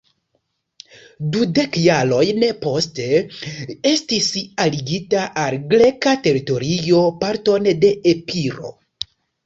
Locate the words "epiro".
8.17-8.79